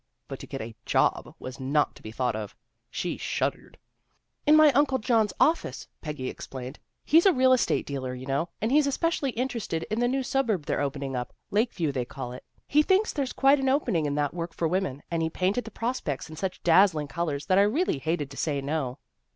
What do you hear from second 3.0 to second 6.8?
shuddered." In my Uncle John's office," Peggy ex plained."